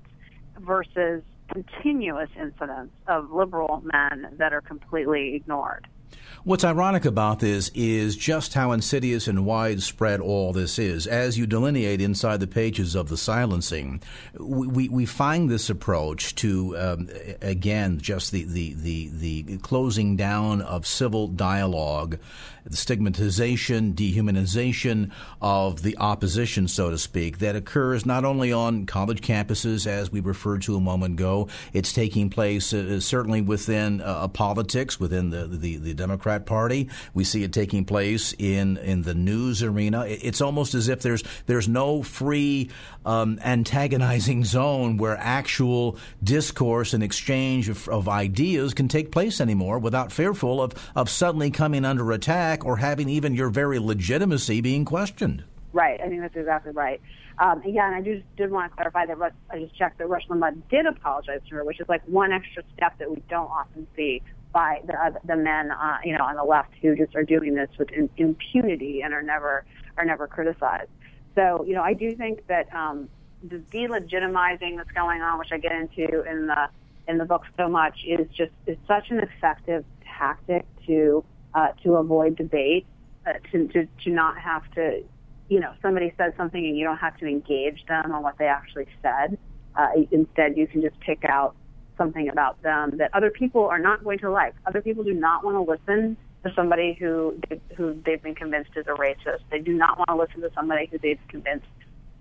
[0.61, 5.87] versus continuous incidents of liberal men that are completely ignored.
[6.47, 11.09] What's ironic about this is just how insidious and widespread all this is.
[11.09, 14.01] As you delineate inside the pages of the silencing,
[14.39, 17.09] we, we find this approach to, um,
[17.43, 22.17] again, just the, the, the, the closing down of civil dialogue
[22.67, 29.21] the stigmatization, dehumanization of the opposition, so to speak, that occurs not only on college
[29.21, 34.27] campuses, as we referred to a moment ago, it's taking place uh, certainly within uh,
[34.29, 36.91] politics, within the, the, the, Democrat Party.
[37.15, 40.05] We see it taking place in, in the news arena.
[40.07, 42.71] It's almost as if there's, there's no free
[43.07, 49.79] um, antagonizing zone where actual discourse and exchange of, of ideas can take place anymore
[49.79, 54.85] without fearful of, of suddenly coming under attack or having even your very legitimacy being
[54.85, 55.45] questioned.
[55.73, 56.01] Right.
[56.01, 57.01] I think that's exactly right.
[57.39, 60.27] Um, yeah, and I just did want to clarify that I just checked that Rush
[60.29, 63.87] Limbaugh did apologize to her, which is like one extra step that we don't often
[63.95, 67.25] see by the uh, the men, uh, you know, on the left who just are
[67.25, 69.67] doing this with in, impunity and are never
[69.99, 70.89] are never criticized.
[71.37, 73.09] So, you know, I do think that um,
[73.45, 76.69] the delegitimizing that's going on, which I get into in the
[77.07, 79.85] in the book so much, is just is such an effective
[80.19, 82.87] tactic to uh, to avoid debate,
[83.27, 85.03] uh, to, to, to not have to,
[85.49, 88.47] you know, somebody said something and you don't have to engage them on what they
[88.47, 89.39] actually said.
[89.75, 91.55] Uh, instead, you can just pick out
[91.97, 94.55] something about them that other people are not going to like.
[94.67, 96.17] Other people do not want to listen
[96.49, 97.41] to somebody who
[97.77, 99.41] who they've been convinced is a racist.
[99.51, 101.67] They do not want to listen to somebody who they've convinced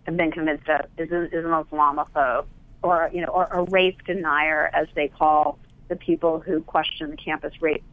[0.06, 2.46] have been convinced of is, is an Islamophobe
[2.82, 7.18] or you know or a rape denier, as they call the people who question the
[7.18, 7.84] campus rape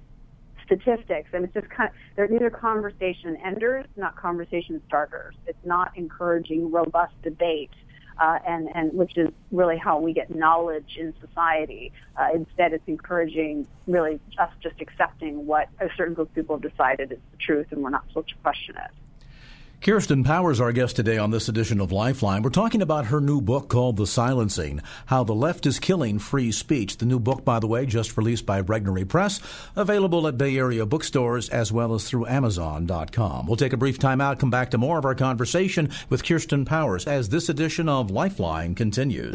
[0.65, 5.35] statistics, and it's just kind of they're these are conversation enders, not conversation starters.
[5.47, 7.71] It's not encouraging robust debate.
[8.19, 11.93] Uh, and, and which is really how we get knowledge in society.
[12.17, 16.71] Uh, instead, it's encouraging really us just accepting what a certain group of people have
[16.71, 18.91] decided is the truth, and we're not supposed to question it.
[19.83, 22.43] Kirsten Powers, our guest today on this edition of Lifeline.
[22.43, 26.53] We're talking about her new book called The Silencing How the Left is Killing Free
[26.53, 26.99] Speech.
[26.99, 29.41] The new book, by the way, just released by Regnery Press,
[29.75, 33.49] available at Bay Area bookstores as well as through Amazon.com.
[33.49, 36.65] We'll take a brief time out, come back to more of our conversation with Kirsten
[36.65, 39.35] Powers as this edition of Lifeline continues.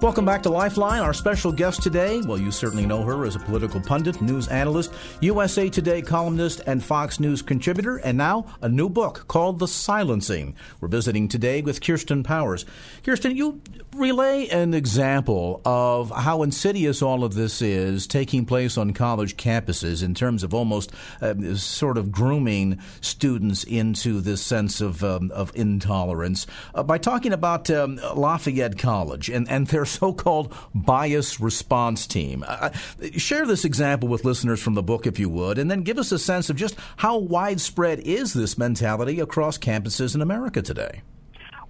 [0.00, 1.02] Welcome back to Lifeline.
[1.02, 4.94] Our special guest today, well, you certainly know her as a political pundit, news analyst,
[5.20, 10.56] USA Today columnist, and Fox News contributor, and now a new book called The Silencing.
[10.80, 12.64] We're visiting today with Kirsten Powers.
[13.04, 13.60] Kirsten, you
[13.94, 20.02] relay an example of how insidious all of this is taking place on college campuses
[20.02, 25.52] in terms of almost uh, sort of grooming students into this sense of, um, of
[25.54, 32.06] intolerance uh, by talking about um, Lafayette College and, and their so called bias response
[32.06, 32.44] team.
[32.46, 32.70] Uh,
[33.16, 36.12] share this example with listeners from the book, if you would, and then give us
[36.12, 41.02] a sense of just how widespread is this mentality across campuses in America today.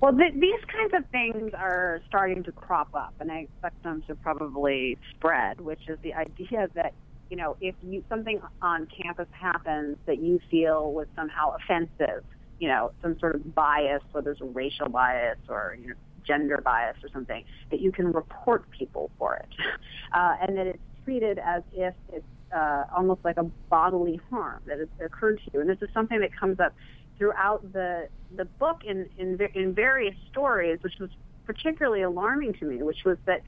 [0.01, 4.03] Well, th- these kinds of things are starting to crop up, and I expect them
[4.07, 5.61] to probably spread.
[5.61, 6.95] Which is the idea that
[7.31, 12.25] you know, if you something on campus happens that you feel was somehow offensive,
[12.59, 15.95] you know, some sort of bias, whether it's a racial bias or you know,
[16.27, 19.49] gender bias or something, that you can report people for it,
[20.15, 24.79] uh, and that it's treated as if it's uh, almost like a bodily harm that
[24.79, 25.61] has occurred to you.
[25.61, 26.75] And this is something that comes up
[27.19, 31.11] throughout the the book in in, in various stories, which was
[31.47, 33.43] particularly alarming to me, which was that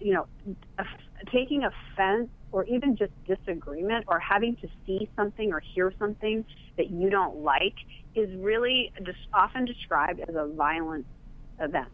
[0.00, 0.26] you know
[1.32, 6.44] taking offense or even just disagreement or having to see something or hear something
[6.76, 7.74] that you don't like
[8.14, 11.04] is really just often described as a violent
[11.60, 11.88] event.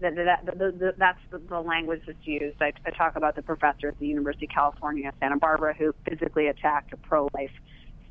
[0.00, 2.62] That, that, that, the, that's the, the language that's used.
[2.62, 6.46] I, I talk about the professor at the University of California, Santa Barbara, who physically
[6.46, 7.50] attacked a pro-life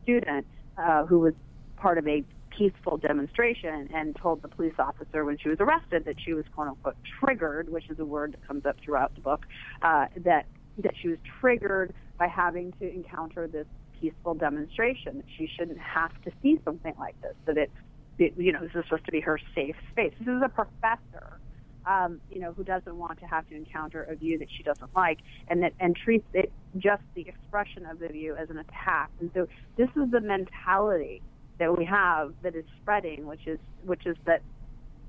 [0.03, 0.45] student
[0.77, 1.33] uh, who was
[1.77, 2.23] part of a
[2.57, 6.67] peaceful demonstration and told the police officer when she was arrested that she was quote
[6.67, 9.45] unquote triggered, which is a word that comes up throughout the book,
[9.81, 10.45] uh, that
[10.79, 13.65] that she was triggered by having to encounter this
[13.99, 15.17] peaceful demonstration.
[15.17, 17.33] That she shouldn't have to see something like this.
[17.45, 17.71] That it, it
[18.17, 20.13] you know, this is supposed to be her safe space.
[20.19, 21.39] This is a professor.
[21.85, 24.93] Um, you know, who doesn't want to have to encounter a view that she doesn't
[24.93, 29.09] like, and that and treats it just the expression of the view as an attack.
[29.21, 29.47] And so
[29.77, 31.21] this is the mentality
[31.59, 34.41] that we have that is spreading, which is which is that,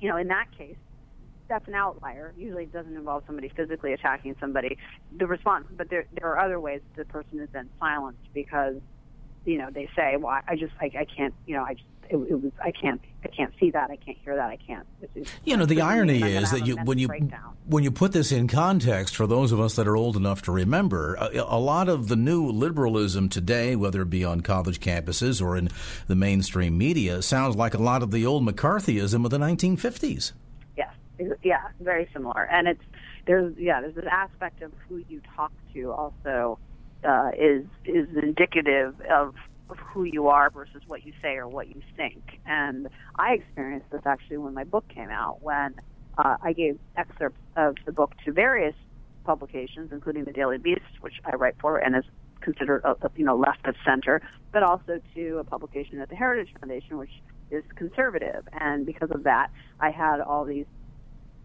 [0.01, 0.77] you know, in that case,
[1.49, 2.33] that's an outlier.
[2.37, 4.79] Usually, it doesn't involve somebody physically attacking somebody.
[5.17, 8.77] The response, but there there are other ways the person is then silenced because,
[9.45, 12.17] you know, they say, "Well, I just I, I can't, you know, I just it,
[12.17, 14.87] it was I can't I can't see that I can't hear that I can't.
[15.45, 17.57] you know, the irony is that you when you breakdown.
[17.67, 20.53] when you put this in context for those of us that are old enough to
[20.53, 25.43] remember, a, a lot of the new liberalism today, whether it be on college campuses
[25.43, 25.69] or in
[26.07, 30.33] the mainstream media, sounds like a lot of the old McCarthyism of the 1950s.
[30.77, 30.95] Yes,
[31.43, 32.45] yeah, very similar.
[32.45, 32.85] And it's
[33.27, 36.59] there's yeah there's this aspect of who you talk to also
[37.05, 39.35] uh, is is indicative of
[39.71, 42.41] of who you are versus what you say or what you think.
[42.47, 45.75] And I experienced this actually when my book came out, when
[46.16, 48.75] uh, I gave excerpts of the book to various
[49.25, 52.05] publications, including the Daily Beast, which I write for and is
[52.41, 56.53] considered a, you know left of center, but also to a publication at the Heritage
[56.61, 57.11] Foundation, which
[57.51, 58.47] is conservative.
[58.53, 59.49] And because of that,
[59.81, 60.66] I had all these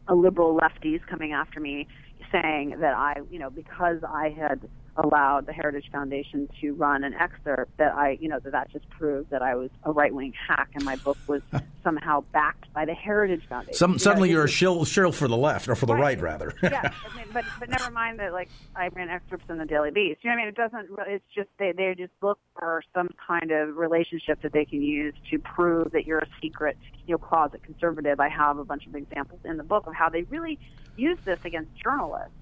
[0.08, 1.88] uh, liberal lefties coming after me
[2.32, 4.68] saying that I, you know, because I had
[4.98, 8.88] allowed the Heritage Foundation to run an excerpt that I, you know, that that just
[8.90, 11.42] proved that I was a right wing hack and my book was
[11.84, 13.74] somehow backed by the Heritage Foundation.
[13.74, 16.20] Some, You suddenly it you're a shill, shill for the left, or for the right,
[16.20, 16.54] rather.
[16.64, 18.34] yeah, I mean, but but never mind that.
[18.34, 20.24] Like I ran excerpts in the Daily Beast.
[20.24, 20.90] You know, what I mean, it doesn't.
[21.08, 25.14] It's just they they just look for some kind of relationship that they can use
[25.32, 26.78] to prove that you're a secret,
[27.08, 28.20] you know, closet conservative.
[28.20, 30.60] I have a bunch of examples in the book of how they really
[30.96, 32.36] use this against journalists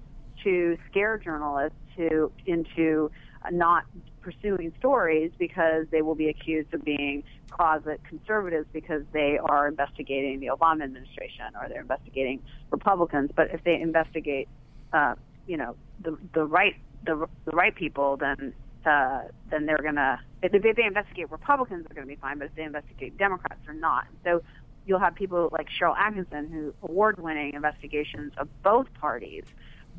[0.44, 3.10] to scare journalists to into
[3.50, 3.84] not
[4.20, 10.40] pursuing stories because they will be accused of being closet conservatives because they are investigating
[10.40, 12.40] the Obama administration or they're investigating
[12.70, 13.30] Republicans.
[13.34, 14.48] But if they investigate,
[14.92, 15.14] uh,
[15.46, 16.74] you know, the the right
[17.04, 18.54] the the right people, then
[18.86, 22.38] uh, then they're gonna if they, if they investigate Republicans, they're gonna be fine.
[22.38, 24.06] But if they investigate Democrats, they're not.
[24.24, 24.42] So
[24.86, 29.44] you'll have people like Sharyl Attkisson who award-winning investigations of both parties,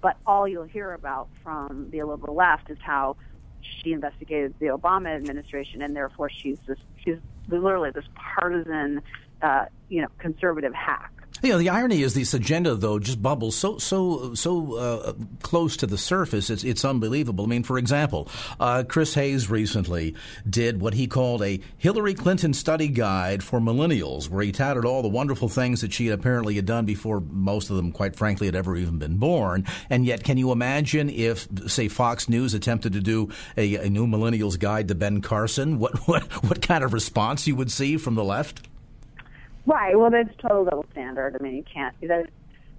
[0.03, 3.15] but all you'll hear about from the liberal left is how
[3.61, 7.15] she investigated the Obama administration, and therefore she's this she's
[7.47, 9.01] literally this partisan,
[9.41, 11.12] uh, you know, conservative hack.
[11.41, 15.75] You know, the irony is this agenda, though, just bubbles so so so uh, close
[15.77, 16.49] to the surface.
[16.49, 17.43] It's it's unbelievable.
[17.43, 18.29] I mean, for example,
[18.61, 20.15] uh, Chris Hayes recently
[20.49, 25.01] did what he called a Hillary Clinton study guide for millennials, where he touted all
[25.01, 28.55] the wonderful things that she apparently had done before most of them, quite frankly, had
[28.55, 29.65] ever even been born.
[29.89, 34.07] And yet, can you imagine if, say, Fox News attempted to do a, a new
[34.07, 35.77] millennials guide to Ben Carson?
[35.77, 38.65] What what what kind of response you would see from the left?
[39.66, 39.97] Right.
[39.97, 41.38] Well, that's total double standard.
[41.39, 41.95] I mean, you can't.
[42.01, 42.28] There's,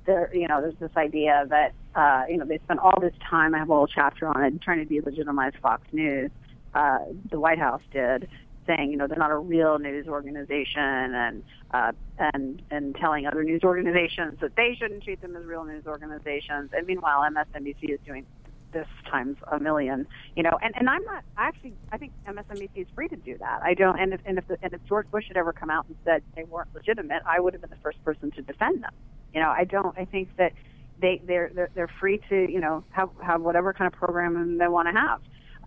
[0.06, 3.54] there, you know, there's this idea that, uh, you know, they spent all this time.
[3.54, 6.30] I have a whole chapter on it, trying to delegitimize Fox News.
[6.74, 6.98] Uh,
[7.30, 8.28] the White House did,
[8.66, 11.92] saying, you know, they're not a real news organization, and uh,
[12.34, 16.70] and and telling other news organizations that they shouldn't treat them as real news organizations.
[16.72, 18.26] And meanwhile, MSNBC is doing
[18.74, 20.06] this times a million,
[20.36, 20.58] you know.
[20.62, 21.24] And and I'm not.
[21.38, 23.60] I actually, I think MSNBC is free to do that.
[23.62, 23.98] I don't.
[23.98, 26.22] And if and if the, and if George Bush had ever come out and said
[26.36, 28.92] they weren't legitimate, I would have been the first person to defend them.
[29.32, 29.96] You know, I don't.
[29.98, 30.52] I think that
[31.00, 34.68] they they're they're, they're free to you know have have whatever kind of program they
[34.68, 35.20] want to have,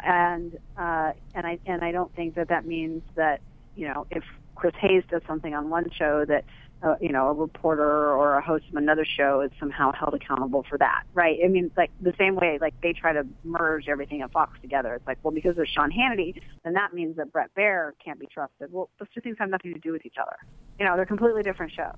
[0.03, 3.41] and uh, and I and I don't think that that means that
[3.75, 4.23] you know if
[4.55, 6.45] Chris Hayes does something on one show that
[6.83, 10.63] uh, you know, a reporter or a host of another show is somehow held accountable
[10.69, 11.39] for that, right?
[11.43, 14.93] I mean, like the same way, like they try to merge everything at Fox together.
[14.93, 18.27] It's like, well, because there's Sean Hannity, then that means that Bret Baier can't be
[18.27, 18.71] trusted.
[18.71, 20.35] Well, those two things have nothing to do with each other.
[20.79, 21.95] You know, they're completely different shows,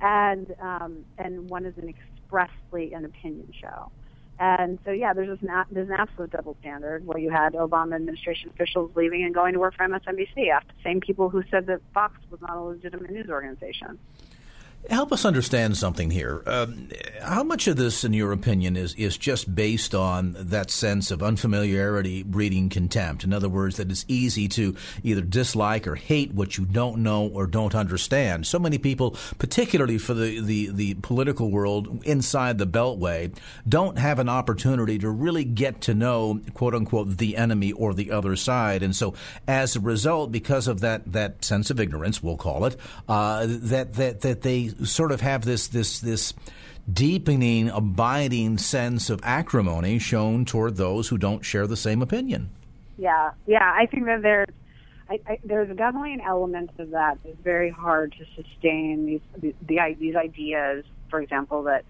[0.00, 3.90] and um, and one is an expressly an opinion show.
[4.38, 8.50] And so, yeah, there's an, there's an absolute double standard where you had Obama administration
[8.50, 11.80] officials leaving and going to work for MSNBC after the same people who said that
[11.94, 13.98] Fox was not a legitimate news organization.
[14.90, 16.42] Help us understand something here.
[16.46, 16.88] Um,
[17.20, 21.22] how much of this, in your opinion, is, is just based on that sense of
[21.22, 23.24] unfamiliarity breeding contempt?
[23.24, 27.26] In other words, that it's easy to either dislike or hate what you don't know
[27.26, 28.46] or don't understand.
[28.46, 33.36] So many people, particularly for the, the, the political world inside the Beltway,
[33.68, 38.12] don't have an opportunity to really get to know, quote unquote, the enemy or the
[38.12, 38.84] other side.
[38.84, 39.14] And so,
[39.48, 42.76] as a result, because of that, that sense of ignorance, we'll call it,
[43.08, 46.34] uh, that, that, that they sort of have this, this, this
[46.92, 52.50] deepening, abiding sense of acrimony shown toward those who don't share the same opinion.
[52.98, 53.72] Yeah, yeah.
[53.76, 54.48] I think that there's,
[55.10, 57.18] I, I, there's definitely an element of that.
[57.24, 60.84] It's very hard to sustain these the, the these ideas.
[61.10, 61.84] For example, that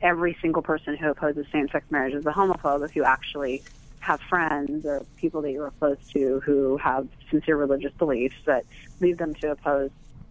[0.00, 2.84] every single person who opposes same-sex marriage is a homophobe.
[2.84, 3.62] If you actually
[4.00, 8.64] have friends or people that you're close to who have sincere religious beliefs that
[9.00, 9.90] lead them to oppose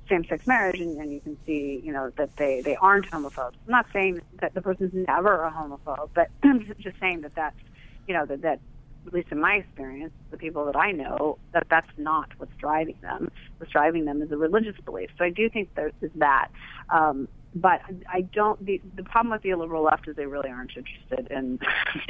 [0.10, 3.54] same-sex marriage, and, and you can see, you know, that they they aren't homophobes.
[3.66, 7.60] I'm not saying that the person's never a homophobe, but I'm just saying that that's,
[8.08, 8.60] you know, that that
[9.06, 12.98] at least in my experience, the people that I know, that that's not what's driving
[13.02, 13.32] them.
[13.58, 15.10] What's driving them is a religious belief.
[15.18, 16.50] So I do think there is that.
[16.90, 17.82] Um, but
[18.12, 18.64] I don't.
[18.64, 21.60] The, the problem with the liberal left is they really aren't interested in,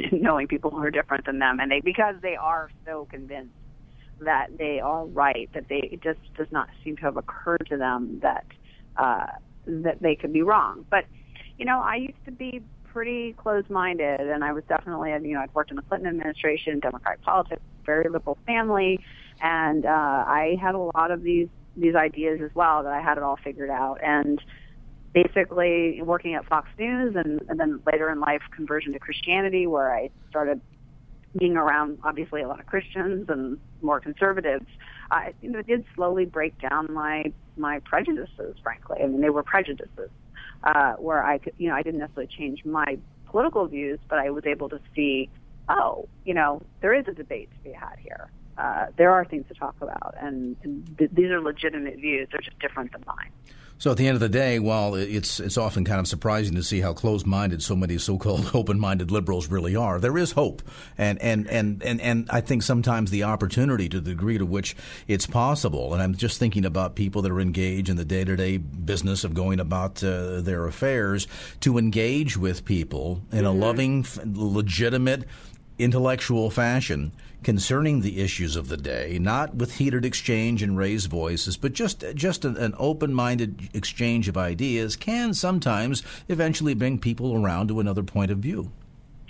[0.00, 3.54] in knowing people who are different than them, and they because they are so convinced
[4.20, 7.76] that they are right, that they it just does not seem to have occurred to
[7.76, 8.44] them that
[8.96, 9.26] uh,
[9.66, 10.84] that they could be wrong.
[10.90, 11.04] But
[11.58, 15.54] you know, I used to be pretty closed-minded, and I was definitely, you know, I'd
[15.54, 19.00] worked in the Clinton administration, Democratic politics, very liberal family,
[19.40, 23.18] and uh, I had a lot of these these ideas as well that I had
[23.18, 24.42] it all figured out, and
[25.12, 29.94] basically working at Fox News, and, and then later in life conversion to Christianity, where
[29.94, 30.60] I started
[31.36, 34.66] being around obviously a lot of Christians and more conservatives,
[35.10, 38.56] I you know it did slowly break down my my prejudices.
[38.62, 40.10] Frankly, I mean they were prejudices
[40.64, 44.30] uh, where I could you know I didn't necessarily change my political views, but I
[44.30, 45.28] was able to see
[45.68, 48.30] oh you know there is a debate to be had here.
[48.56, 52.26] Uh, there are things to talk about, and, and th- these are legitimate views.
[52.32, 53.30] They're just different than mine.
[53.78, 56.64] So at the end of the day, while it's it's often kind of surprising to
[56.64, 60.62] see how closed-minded so many so-called open-minded liberals really are, there is hope,
[60.96, 64.74] and and and and and I think sometimes the opportunity to the degree to which
[65.06, 65.94] it's possible.
[65.94, 69.60] And I'm just thinking about people that are engaged in the day-to-day business of going
[69.60, 71.28] about uh, their affairs
[71.60, 73.60] to engage with people in a mm-hmm.
[73.60, 75.24] loving, legitimate
[75.78, 77.12] intellectual fashion
[77.42, 82.04] concerning the issues of the day, not with heated exchange and raised voices, but just
[82.14, 88.02] just an, an open-minded exchange of ideas can sometimes eventually bring people around to another
[88.02, 88.72] point of view.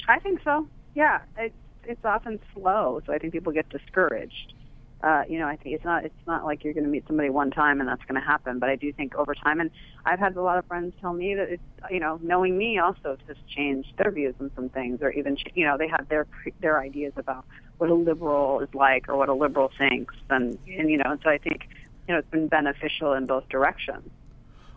[0.08, 0.66] I think so.
[0.94, 1.54] Yeah, it's
[1.84, 4.54] it's often slow, so I think people get discouraged
[5.02, 7.30] uh, you know, I think it's not it's not like you're going to meet somebody
[7.30, 8.58] one time and that's going to happen.
[8.58, 9.70] But I do think over time, and
[10.04, 13.16] I've had a lot of friends tell me that it's you know, knowing me also
[13.28, 16.26] has changed their views on some things, or even you know, they have their
[16.60, 17.44] their ideas about
[17.78, 21.20] what a liberal is like or what a liberal thinks, and and you know, and
[21.22, 21.68] so I think
[22.08, 24.10] you know, it's been beneficial in both directions.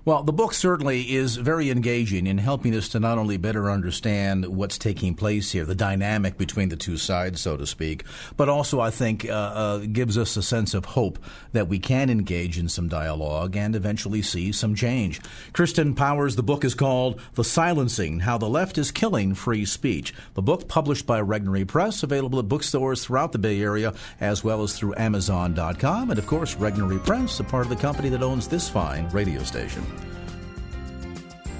[0.03, 4.47] Well, the book certainly is very engaging in helping us to not only better understand
[4.47, 8.03] what's taking place here, the dynamic between the two sides, so to speak,
[8.35, 11.19] but also I think uh, uh, gives us a sense of hope
[11.51, 15.21] that we can engage in some dialogue and eventually see some change.
[15.53, 20.15] Kristen Powers, the book is called The Silencing How the Left is Killing Free Speech.
[20.33, 24.63] The book published by Regnery Press, available at bookstores throughout the Bay Area as well
[24.63, 26.09] as through Amazon.com.
[26.09, 29.43] And of course, Regnery Press, a part of the company that owns this fine radio
[29.43, 29.90] station.